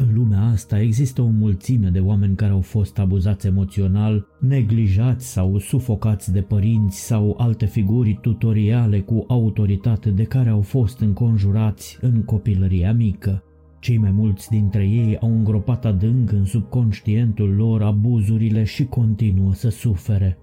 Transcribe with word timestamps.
În 0.00 0.14
lumea 0.14 0.42
asta 0.42 0.80
există 0.80 1.22
o 1.22 1.26
mulțime 1.26 1.88
de 1.88 2.00
oameni 2.00 2.36
care 2.36 2.52
au 2.52 2.60
fost 2.60 2.98
abuzați 2.98 3.46
emoțional, 3.46 4.26
neglijați 4.38 5.32
sau 5.32 5.58
sufocați 5.58 6.32
de 6.32 6.40
părinți 6.40 7.06
sau 7.06 7.36
alte 7.38 7.66
figuri 7.66 8.18
tutoriale 8.20 9.00
cu 9.00 9.24
autoritate 9.28 10.10
de 10.10 10.22
care 10.22 10.48
au 10.48 10.60
fost 10.60 11.00
înconjurați 11.00 11.98
în 12.00 12.22
copilăria 12.22 12.92
mică. 12.92 13.42
Cei 13.80 13.96
mai 13.98 14.10
mulți 14.10 14.48
dintre 14.48 14.84
ei 14.84 15.18
au 15.20 15.30
îngropat 15.30 15.84
adânc 15.84 16.32
în 16.32 16.44
subconștientul 16.44 17.54
lor 17.54 17.82
abuzurile 17.82 18.64
și 18.64 18.84
continuă 18.84 19.54
să 19.54 19.68
sufere. 19.68 20.38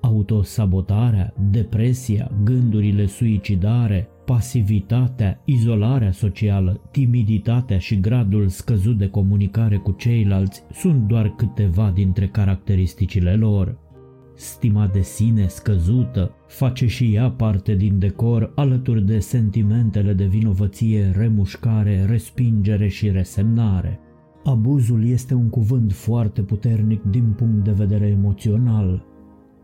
Autosabotarea, 0.00 1.34
depresia, 1.50 2.30
gândurile 2.44 3.06
suicidare, 3.06 4.08
pasivitatea, 4.24 5.40
izolarea 5.44 6.12
socială, 6.12 6.80
timiditatea 6.90 7.78
și 7.78 8.00
gradul 8.00 8.48
scăzut 8.48 8.98
de 8.98 9.08
comunicare 9.08 9.76
cu 9.76 9.92
ceilalți 9.92 10.62
sunt 10.72 11.06
doar 11.06 11.34
câteva 11.36 11.90
dintre 11.94 12.28
caracteristicile 12.28 13.34
lor. 13.34 13.78
Stima 14.36 14.86
de 14.86 15.00
sine 15.00 15.46
scăzută 15.46 16.34
face 16.46 16.86
și 16.86 17.14
ea 17.14 17.30
parte 17.30 17.74
din 17.74 17.98
decor 17.98 18.52
alături 18.54 19.02
de 19.06 19.18
sentimentele 19.18 20.12
de 20.12 20.24
vinovăție, 20.24 21.12
remușcare, 21.16 22.04
respingere 22.04 22.88
și 22.88 23.10
resemnare. 23.10 24.00
Abuzul 24.44 25.06
este 25.06 25.34
un 25.34 25.48
cuvânt 25.48 25.92
foarte 25.92 26.42
puternic 26.42 27.02
din 27.02 27.32
punct 27.36 27.64
de 27.64 27.72
vedere 27.72 28.06
emoțional. 28.06 29.06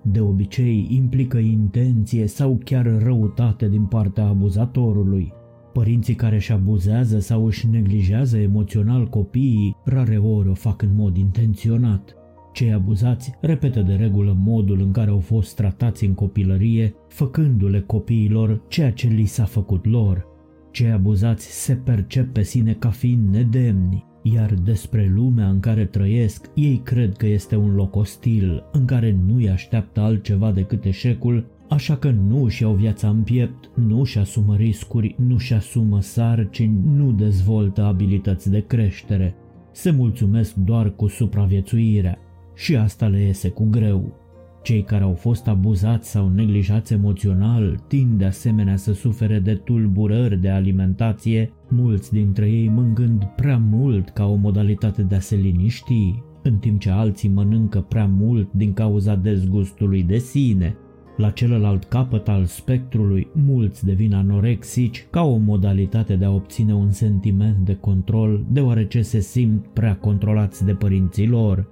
De 0.02 0.20
obicei 0.20 0.86
implică 0.90 1.38
intenție 1.38 2.26
sau 2.26 2.60
chiar 2.64 3.02
răutate 3.02 3.68
din 3.68 3.84
partea 3.84 4.24
abuzatorului. 4.26 5.32
Părinții 5.72 6.14
care 6.14 6.34
își 6.34 6.52
abuzează 6.52 7.18
sau 7.18 7.46
își 7.46 7.68
neglijează 7.68 8.38
emoțional 8.38 9.08
copiii 9.08 9.76
rare 9.84 10.16
ori 10.16 10.48
o 10.48 10.54
fac 10.54 10.82
în 10.82 10.94
mod 10.94 11.16
intenționat. 11.16 12.14
Cei 12.52 12.72
abuzați 12.72 13.32
repetă 13.40 13.80
de 13.80 13.94
regulă 13.94 14.36
modul 14.38 14.80
în 14.80 14.90
care 14.90 15.10
au 15.10 15.18
fost 15.18 15.54
tratați 15.54 16.04
în 16.04 16.14
copilărie, 16.14 16.94
făcându-le 17.08 17.80
copiilor 17.80 18.62
ceea 18.68 18.92
ce 18.92 19.08
li 19.08 19.24
s-a 19.24 19.44
făcut 19.44 19.86
lor. 19.86 20.26
Cei 20.70 20.90
abuzați 20.90 21.64
se 21.64 21.74
percep 21.74 22.32
pe 22.32 22.42
sine 22.42 22.72
ca 22.72 22.88
fiind 22.88 23.34
nedemni, 23.34 24.04
iar 24.22 24.54
despre 24.64 25.12
lumea 25.14 25.48
în 25.48 25.60
care 25.60 25.84
trăiesc, 25.84 26.50
ei 26.54 26.80
cred 26.84 27.16
că 27.16 27.26
este 27.26 27.56
un 27.56 27.74
loc 27.74 27.96
ostil, 27.96 28.64
în 28.72 28.84
care 28.84 29.18
nu-i 29.26 29.50
așteaptă 29.50 30.00
altceva 30.00 30.52
decât 30.52 30.84
eșecul, 30.84 31.46
așa 31.68 31.96
că 31.96 32.10
nu 32.10 32.44
își 32.44 32.62
iau 32.62 32.72
viața 32.72 33.08
în 33.08 33.22
piept, 33.22 33.70
nu 33.74 34.00
își 34.00 34.18
asumă 34.18 34.56
riscuri, 34.56 35.14
nu 35.18 35.34
își 35.34 35.54
asumă 35.54 36.00
sarcini, 36.00 36.80
nu 36.84 37.12
dezvoltă 37.12 37.82
abilități 37.82 38.50
de 38.50 38.60
creștere. 38.60 39.34
Se 39.72 39.90
mulțumesc 39.90 40.54
doar 40.54 40.94
cu 40.94 41.06
supraviețuirea 41.06 42.18
și 42.54 42.76
asta 42.76 43.06
le 43.06 43.20
iese 43.20 43.48
cu 43.48 43.66
greu. 43.70 44.19
Cei 44.62 44.82
care 44.82 45.04
au 45.04 45.14
fost 45.14 45.48
abuzați 45.48 46.10
sau 46.10 46.28
neglijați 46.28 46.92
emoțional 46.92 47.84
tind 47.88 48.18
de 48.18 48.24
asemenea 48.24 48.76
să 48.76 48.92
sufere 48.92 49.38
de 49.38 49.54
tulburări 49.54 50.40
de 50.40 50.48
alimentație, 50.48 51.52
mulți 51.68 52.12
dintre 52.12 52.50
ei 52.50 52.68
mângând 52.68 53.24
prea 53.24 53.58
mult 53.58 54.08
ca 54.08 54.26
o 54.26 54.34
modalitate 54.34 55.02
de 55.02 55.14
a 55.14 55.20
se 55.20 55.36
liniști, 55.36 56.22
în 56.42 56.56
timp 56.56 56.80
ce 56.80 56.90
alții 56.90 57.28
mănâncă 57.28 57.80
prea 57.80 58.06
mult 58.06 58.52
din 58.52 58.72
cauza 58.72 59.14
dezgustului 59.14 60.02
de 60.02 60.18
sine. 60.18 60.76
La 61.16 61.30
celălalt 61.30 61.84
capăt 61.84 62.28
al 62.28 62.44
spectrului, 62.44 63.28
mulți 63.32 63.84
devin 63.84 64.14
anorexici 64.14 65.06
ca 65.10 65.22
o 65.22 65.36
modalitate 65.36 66.16
de 66.16 66.24
a 66.24 66.30
obține 66.30 66.74
un 66.74 66.90
sentiment 66.90 67.56
de 67.56 67.74
control, 67.74 68.44
deoarece 68.50 69.02
se 69.02 69.20
simt 69.20 69.66
prea 69.66 69.96
controlați 69.96 70.64
de 70.64 70.72
părinții 70.72 71.26
lor. 71.26 71.68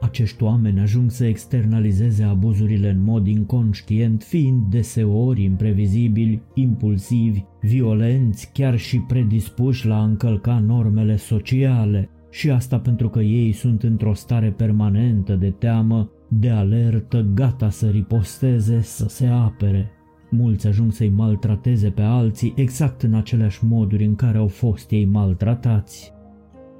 Acești 0.00 0.42
oameni 0.42 0.80
ajung 0.80 1.10
să 1.10 1.24
externalizeze 1.24 2.22
abuzurile 2.22 2.90
în 2.90 3.02
mod 3.02 3.26
inconștient, 3.26 4.22
fiind 4.22 4.62
deseori 4.70 5.42
imprevizibili, 5.42 6.42
impulsivi, 6.54 7.44
violenți, 7.60 8.50
chiar 8.52 8.76
și 8.76 8.98
predispuși 8.98 9.86
la 9.86 10.00
a 10.00 10.04
încălca 10.04 10.58
normele 10.58 11.16
sociale, 11.16 12.10
și 12.30 12.50
asta 12.50 12.78
pentru 12.78 13.08
că 13.08 13.20
ei 13.20 13.52
sunt 13.52 13.82
într-o 13.82 14.14
stare 14.14 14.50
permanentă 14.50 15.34
de 15.34 15.50
teamă, 15.50 16.10
de 16.28 16.50
alertă, 16.50 17.30
gata 17.34 17.70
să 17.70 17.86
riposteze, 17.86 18.80
să 18.80 19.08
se 19.08 19.26
apere. 19.26 19.90
Mulți 20.30 20.66
ajung 20.66 20.92
să-i 20.92 21.08
maltrateze 21.08 21.90
pe 21.90 22.02
alții 22.02 22.52
exact 22.56 23.02
în 23.02 23.14
aceleași 23.14 23.64
moduri 23.64 24.04
în 24.04 24.14
care 24.14 24.38
au 24.38 24.48
fost 24.48 24.90
ei 24.90 25.04
maltratați. 25.04 26.12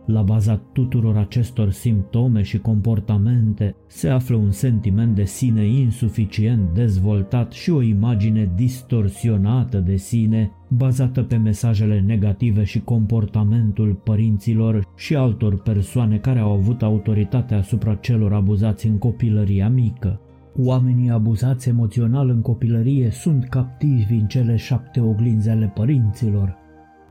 La 0.06 0.22
baza 0.22 0.60
tuturor 0.72 1.16
acestor 1.16 1.70
simptome 1.70 2.42
și 2.42 2.58
comportamente 2.58 3.74
se 3.86 4.08
află 4.08 4.36
un 4.36 4.50
sentiment 4.50 5.14
de 5.14 5.24
sine 5.24 5.64
insuficient 5.64 6.74
dezvoltat 6.74 7.52
și 7.52 7.70
o 7.70 7.82
imagine 7.82 8.50
distorsionată 8.54 9.78
de 9.78 9.96
sine, 9.96 10.50
bazată 10.68 11.22
pe 11.22 11.36
mesajele 11.36 12.00
negative 12.00 12.64
și 12.64 12.80
comportamentul 12.80 13.94
părinților 14.04 14.86
și 14.96 15.16
altor 15.16 15.62
persoane 15.62 16.16
care 16.16 16.38
au 16.38 16.52
avut 16.52 16.82
autoritate 16.82 17.54
asupra 17.54 17.94
celor 17.94 18.32
abuzați 18.32 18.86
în 18.86 18.98
copilăria 18.98 19.68
mică. 19.68 20.20
Oamenii 20.58 21.10
abuzați 21.10 21.68
emoțional 21.68 22.28
în 22.28 22.40
copilărie 22.40 23.10
sunt 23.10 23.44
captivi 23.44 24.14
în 24.14 24.26
cele 24.26 24.56
șapte 24.56 25.00
oglinzi 25.00 25.48
ale 25.48 25.72
părinților. 25.74 26.56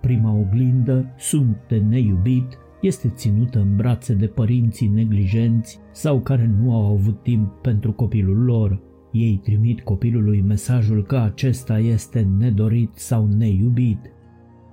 Prima 0.01 0.33
oglindă 0.33 1.13
sunt 1.17 1.57
de 1.67 1.77
neiubit, 1.77 2.57
este 2.85 3.09
ținută 3.15 3.59
în 3.59 3.75
brațe 3.75 4.13
de 4.13 4.25
părinții 4.25 4.87
neglijenți 4.87 5.79
sau 5.91 6.19
care 6.19 6.51
nu 6.61 6.73
au 6.73 6.93
avut 6.93 7.23
timp 7.23 7.51
pentru 7.61 7.91
copilul 7.93 8.43
lor. 8.43 8.81
Ei 9.11 9.39
trimit 9.43 9.81
copilului 9.81 10.41
mesajul 10.41 11.03
că 11.03 11.15
acesta 11.17 11.79
este 11.79 12.27
nedorit 12.37 12.91
sau 12.93 13.27
neiubit. 13.37 13.99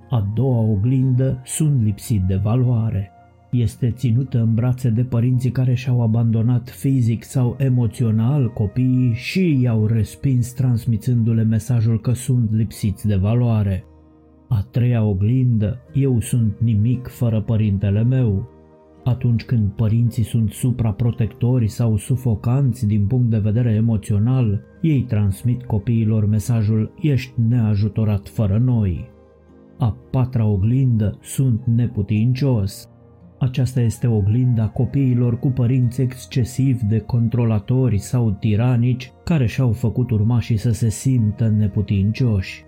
A 0.09 0.31
doua 0.35 0.59
oglindă 0.59 1.41
sunt 1.45 1.83
lipsit 1.83 2.21
de 2.21 2.35
valoare. 2.35 3.11
Este 3.51 3.91
ținută 3.91 4.39
în 4.41 4.53
brațe 4.53 4.89
de 4.89 5.03
părinții 5.03 5.51
care 5.51 5.73
și-au 5.73 6.01
abandonat 6.01 6.69
fizic 6.69 7.23
sau 7.23 7.55
emoțional 7.59 8.51
copiii 8.51 9.13
și 9.13 9.59
i-au 9.61 9.85
respins 9.85 10.51
transmițându-le 10.51 11.43
mesajul 11.43 12.01
că 12.01 12.13
sunt 12.13 12.51
lipsiți 12.51 13.07
de 13.07 13.15
valoare. 13.15 13.83
A 14.55 14.61
treia 14.71 15.03
oglindă, 15.03 15.79
eu 15.93 16.19
sunt 16.19 16.55
nimic 16.59 17.07
fără 17.07 17.41
părintele 17.41 18.03
meu. 18.03 18.49
Atunci 19.03 19.43
când 19.43 19.71
părinții 19.71 20.23
sunt 20.23 20.51
supraprotectori 20.51 21.67
sau 21.67 21.97
sufocanți 21.97 22.87
din 22.87 23.05
punct 23.07 23.29
de 23.29 23.37
vedere 23.37 23.73
emoțional, 23.73 24.61
ei 24.81 25.01
transmit 25.01 25.63
copiilor 25.63 26.25
mesajul 26.25 26.93
ești 27.01 27.33
neajutorat 27.47 28.27
fără 28.27 28.57
noi. 28.57 29.09
A 29.77 29.97
patra 30.11 30.45
oglindă 30.45 31.17
sunt 31.21 31.61
neputincios. 31.65 32.89
Aceasta 33.39 33.81
este 33.81 34.07
oglinda 34.07 34.67
copiilor 34.67 35.39
cu 35.39 35.47
părinți 35.49 36.01
excesiv 36.01 36.81
de 36.81 36.99
controlatori 36.99 37.97
sau 37.97 38.31
tiranici 38.31 39.11
care 39.23 39.45
și-au 39.45 39.71
făcut 39.71 40.11
urmașii 40.11 40.57
să 40.57 40.71
se 40.71 40.89
simtă 40.89 41.47
neputincioși. 41.47 42.65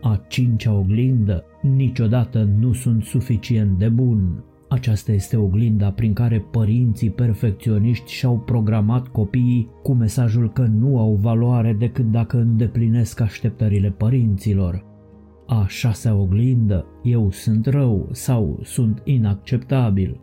A 0.00 0.20
cincea 0.28 0.72
oglindă, 0.72 1.44
niciodată 1.62 2.48
nu 2.58 2.72
sunt 2.72 3.04
suficient 3.04 3.78
de 3.78 3.88
bun. 3.88 4.44
Aceasta 4.68 5.12
este 5.12 5.36
oglinda 5.36 5.90
prin 5.90 6.12
care 6.12 6.44
părinții 6.50 7.10
perfecționiști 7.10 8.12
și-au 8.12 8.38
programat 8.38 9.08
copiii 9.08 9.70
cu 9.82 9.92
mesajul 9.92 10.52
că 10.52 10.62
nu 10.62 10.98
au 10.98 11.14
valoare 11.14 11.72
decât 11.72 12.10
dacă 12.10 12.36
îndeplinesc 12.36 13.20
așteptările 13.20 13.90
părinților. 13.90 14.84
A 15.46 15.64
șasea 15.66 16.14
oglindă, 16.14 16.86
eu 17.02 17.30
sunt 17.30 17.66
rău 17.66 18.08
sau 18.12 18.60
sunt 18.62 19.02
inacceptabil. 19.04 20.20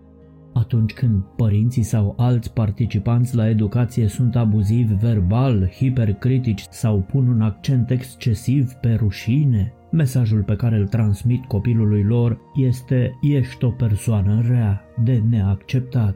Atunci 0.54 0.94
când 0.94 1.24
părinții 1.36 1.84
sau 1.84 2.14
alți 2.18 2.54
participanți 2.54 3.36
la 3.36 3.50
educație 3.50 4.08
sunt 4.08 4.36
abuzivi 4.36 4.94
verbal, 4.94 5.70
hipercritici 5.78 6.66
sau 6.70 7.00
pun 7.00 7.28
un 7.28 7.42
accent 7.42 7.90
excesiv 7.90 8.72
pe 8.72 8.94
rușine, 8.94 9.74
mesajul 9.92 10.44
pe 10.44 10.56
care 10.56 10.78
îl 10.78 10.88
transmit 10.88 11.46
copilului 11.46 12.04
lor 12.04 12.40
este 12.56 13.18
ești 13.22 13.66
o 13.66 13.70
persoană 13.70 14.42
rea, 14.48 14.82
de 15.04 15.24
neacceptat. 15.30 16.16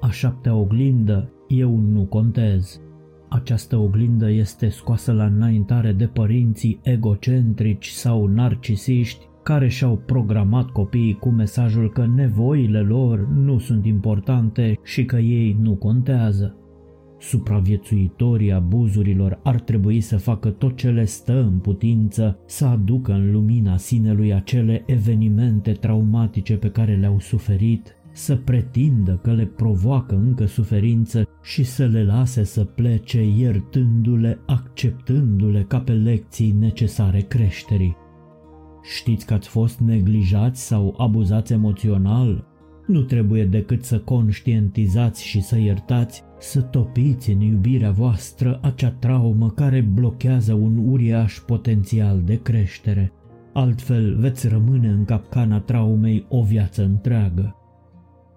A 0.00 0.10
șaptea 0.10 0.54
oglindă, 0.54 1.32
eu 1.48 1.76
nu 1.76 2.04
contez. 2.04 2.80
Această 3.28 3.76
oglindă 3.76 4.30
este 4.30 4.68
scoasă 4.68 5.12
la 5.12 5.24
înaintare 5.24 5.92
de 5.92 6.06
părinții 6.06 6.80
egocentrici 6.82 7.86
sau 7.86 8.26
narcisiști 8.26 9.28
care 9.42 9.68
și-au 9.68 9.96
programat 9.96 10.70
copiii 10.70 11.14
cu 11.14 11.28
mesajul 11.28 11.90
că 11.90 12.06
nevoile 12.14 12.80
lor 12.80 13.28
nu 13.28 13.58
sunt 13.58 13.86
importante 13.86 14.78
și 14.82 15.04
că 15.04 15.16
ei 15.16 15.56
nu 15.60 15.74
contează. 15.74 16.56
Supraviețuitorii 17.18 18.52
abuzurilor 18.52 19.40
ar 19.42 19.60
trebui 19.60 20.00
să 20.00 20.16
facă 20.16 20.48
tot 20.48 20.76
ce 20.76 20.90
le 20.90 21.04
stă 21.04 21.42
în 21.42 21.58
putință 21.58 22.38
să 22.46 22.66
aducă 22.66 23.12
în 23.12 23.32
lumina 23.32 23.76
sinelui 23.76 24.34
acele 24.34 24.82
evenimente 24.86 25.72
traumatice 25.72 26.56
pe 26.56 26.70
care 26.70 26.96
le-au 26.96 27.18
suferit, 27.18 27.96
să 28.12 28.36
pretindă 28.36 29.20
că 29.22 29.32
le 29.32 29.44
provoacă 29.44 30.14
încă 30.14 30.46
suferință 30.46 31.28
și 31.42 31.64
să 31.64 31.86
le 31.86 32.04
lase 32.04 32.44
să 32.44 32.64
plece 32.64 33.22
iertându-le, 33.38 34.38
acceptându-le 34.46 35.64
ca 35.68 35.80
pe 35.80 35.92
lecții 35.92 36.56
necesare 36.58 37.20
creșterii. 37.20 37.96
Știți 38.82 39.26
că 39.26 39.34
ați 39.34 39.48
fost 39.48 39.78
neglijați 39.78 40.66
sau 40.66 40.94
abuzați 40.98 41.52
emoțional? 41.52 42.46
Nu 42.86 43.02
trebuie 43.02 43.44
decât 43.44 43.84
să 43.84 43.98
conștientizați 43.98 45.24
și 45.24 45.40
să 45.40 45.58
iertați, 45.58 46.22
să 46.38 46.60
topiți 46.60 47.30
în 47.30 47.40
iubirea 47.40 47.90
voastră 47.90 48.58
acea 48.62 48.90
traumă 48.90 49.50
care 49.50 49.80
blochează 49.80 50.52
un 50.54 50.86
uriaș 50.88 51.38
potențial 51.38 52.22
de 52.24 52.42
creștere. 52.42 53.12
Altfel 53.52 54.16
veți 54.18 54.48
rămâne 54.48 54.88
în 54.88 55.04
capcana 55.04 55.60
traumei 55.60 56.26
o 56.28 56.42
viață 56.42 56.82
întreagă. 56.82 57.56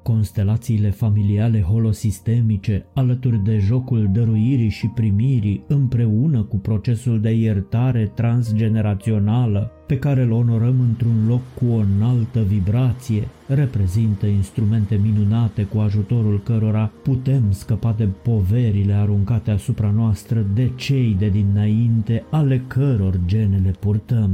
Constelațiile 0.07 0.89
familiale 0.89 1.61
holosistemice, 1.61 2.85
alături 2.93 3.43
de 3.43 3.57
jocul 3.57 4.09
dăruirii 4.11 4.69
și 4.69 4.87
primirii, 4.87 5.63
împreună 5.67 6.43
cu 6.43 6.57
procesul 6.57 7.21
de 7.21 7.29
iertare 7.29 8.11
transgenerațională, 8.15 9.71
pe 9.87 9.99
care 9.99 10.21
îl 10.21 10.31
onorăm 10.31 10.79
într-un 10.79 11.27
loc 11.27 11.41
cu 11.55 11.65
o 11.65 11.75
înaltă 11.75 12.41
vibrație, 12.41 13.27
reprezintă 13.47 14.25
instrumente 14.25 14.95
minunate 14.95 15.63
cu 15.63 15.77
ajutorul 15.77 16.41
cărora 16.43 16.91
putem 17.03 17.51
scăpa 17.51 17.93
de 17.97 18.05
poverile 18.05 18.93
aruncate 18.93 19.51
asupra 19.51 19.91
noastră 19.91 20.45
de 20.53 20.71
cei 20.75 21.15
de 21.19 21.29
dinainte 21.29 22.23
ale 22.31 22.63
căror 22.67 23.19
genele 23.25 23.71
purtăm. 23.79 24.31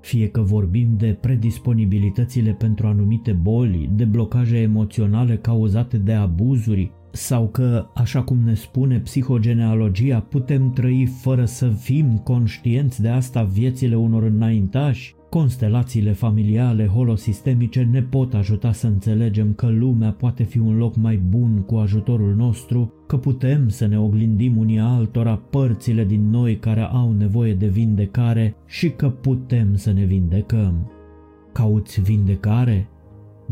Fie 0.00 0.28
că 0.28 0.40
vorbim 0.40 0.88
de 0.96 1.16
predisponibilitățile 1.20 2.50
pentru 2.52 2.86
anumite 2.86 3.32
boli, 3.32 3.90
de 3.94 4.04
blocaje 4.04 4.56
emoționale 4.56 5.36
cauzate 5.36 5.96
de 5.96 6.12
abuzuri, 6.12 6.90
sau 7.10 7.48
că, 7.48 7.86
așa 7.94 8.22
cum 8.22 8.38
ne 8.44 8.54
spune 8.54 8.98
psihogenealogia, 8.98 10.20
putem 10.20 10.70
trăi 10.70 11.06
fără 11.20 11.44
să 11.44 11.68
fim 11.68 12.18
conștienți 12.18 13.02
de 13.02 13.08
asta 13.08 13.42
viețile 13.42 13.96
unor 13.96 14.22
înaintași, 14.22 15.14
Constelațiile 15.28 16.12
familiale 16.12 16.86
holosistemice 16.86 17.82
ne 17.82 18.02
pot 18.02 18.34
ajuta 18.34 18.72
să 18.72 18.86
înțelegem 18.86 19.52
că 19.52 19.66
lumea 19.66 20.10
poate 20.10 20.42
fi 20.42 20.58
un 20.58 20.76
loc 20.76 20.96
mai 20.96 21.16
bun 21.16 21.62
cu 21.66 21.74
ajutorul 21.74 22.34
nostru, 22.34 22.92
că 23.06 23.16
putem 23.16 23.68
să 23.68 23.86
ne 23.86 23.98
oglindim 23.98 24.56
unii 24.56 24.78
altora 24.78 25.36
părțile 25.50 26.04
din 26.04 26.30
noi 26.30 26.56
care 26.56 26.80
au 26.80 27.12
nevoie 27.12 27.54
de 27.54 27.66
vindecare 27.66 28.54
și 28.66 28.90
că 28.90 29.08
putem 29.08 29.76
să 29.76 29.92
ne 29.92 30.04
vindecăm. 30.04 30.90
Cauți 31.52 32.00
vindecare? 32.00 32.88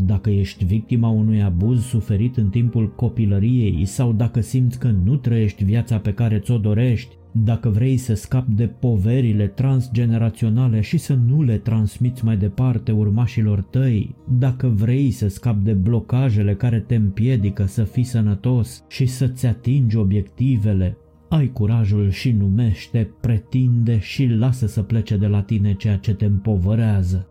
Dacă 0.05 0.31
ești 0.31 0.65
victima 0.65 1.09
unui 1.09 1.43
abuz 1.43 1.83
suferit 1.85 2.37
în 2.37 2.49
timpul 2.49 2.95
copilăriei 2.95 3.85
sau 3.85 4.13
dacă 4.13 4.41
simți 4.41 4.79
că 4.79 4.91
nu 5.05 5.17
trăiești 5.17 5.65
viața 5.65 5.99
pe 5.99 6.13
care 6.13 6.39
ți-o 6.39 6.59
dorești, 6.59 7.17
dacă 7.33 7.69
vrei 7.69 7.97
să 7.97 8.15
scapi 8.15 8.55
de 8.55 8.67
poverile 8.67 9.47
transgeneraționale 9.47 10.81
și 10.81 10.99
să 10.99 11.19
nu 11.27 11.43
le 11.43 11.57
transmiți 11.57 12.25
mai 12.25 12.37
departe 12.37 12.93
urmașilor 12.93 13.63
tăi, 13.63 14.15
dacă 14.39 14.69
vrei 14.69 15.11
să 15.11 15.29
scapi 15.29 15.65
de 15.65 15.73
blocajele 15.73 16.55
care 16.55 16.81
te 16.81 16.95
împiedică 16.95 17.67
să 17.67 17.85
fii 17.85 18.05
sănătos 18.05 18.85
și 18.89 19.07
să-ți 19.07 19.47
atingi 19.47 19.97
obiectivele, 19.97 20.97
ai 21.29 21.53
curajul 21.53 22.11
și 22.11 22.31
numește, 22.31 23.11
pretinde 23.21 23.99
și 23.99 24.27
lasă 24.27 24.67
să 24.67 24.83
plece 24.83 25.17
de 25.17 25.27
la 25.27 25.43
tine 25.43 25.75
ceea 25.75 25.97
ce 25.97 26.15
te 26.15 26.25
împovărează. 26.25 27.29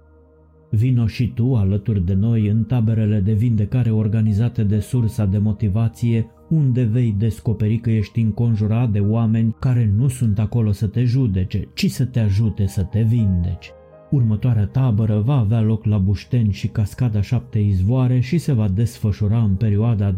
Vino 0.76 1.08
și 1.08 1.28
tu 1.28 1.56
alături 1.56 2.06
de 2.06 2.14
noi 2.14 2.48
în 2.48 2.64
taberele 2.64 3.20
de 3.20 3.34
vindecare 3.34 3.92
organizate 3.92 4.64
de 4.64 4.80
sursa 4.80 5.26
de 5.26 5.38
motivație, 5.38 6.28
unde 6.50 6.84
vei 6.84 7.16
descoperi 7.18 7.78
că 7.78 7.90
ești 7.90 8.20
înconjurat 8.20 8.90
de 8.90 9.00
oameni 9.00 9.56
care 9.60 9.92
nu 9.96 10.08
sunt 10.08 10.40
acolo 10.40 10.72
să 10.72 10.88
te 10.88 11.04
judece, 11.04 11.68
ci 11.74 11.90
să 11.90 12.06
te 12.06 12.20
ajute 12.20 12.66
să 12.66 12.84
te 12.84 13.02
vindeci. 13.02 13.72
Următoarea 14.12 14.66
tabără 14.66 15.20
va 15.20 15.38
avea 15.38 15.62
loc 15.62 15.86
la 15.86 15.98
Bușteni 15.98 16.52
și 16.52 16.68
Cascada 16.68 17.22
7 17.22 17.60
Izvoare 17.60 18.20
și 18.20 18.38
se 18.38 18.54
va 18.54 18.68
desfășura 18.68 19.44
în 19.44 19.56
perioada 19.56 20.16
25-28 20.16 20.18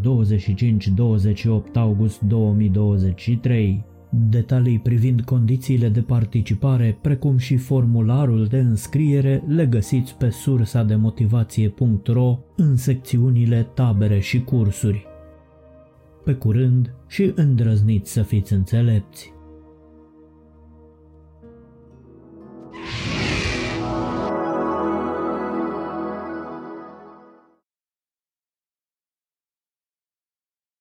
august 1.74 2.20
2023. 2.20 3.84
Detalii 4.10 4.78
privind 4.78 5.20
condițiile 5.20 5.88
de 5.88 6.00
participare, 6.00 6.98
precum 7.00 7.36
și 7.36 7.56
formularul 7.56 8.46
de 8.46 8.58
înscriere, 8.58 9.42
le 9.46 9.66
găsiți 9.66 10.14
pe 10.14 10.30
sursa 10.30 10.82
de 10.82 10.94
motivație.ro 10.94 12.38
în 12.56 12.76
secțiunile 12.76 13.66
tabere 13.74 14.18
și 14.18 14.42
cursuri. 14.42 15.06
Pe 16.24 16.34
curând 16.34 16.94
și 17.06 17.32
îndrăzniți 17.34 18.12
să 18.12 18.22
fiți 18.22 18.52
înțelepți! 18.52 19.37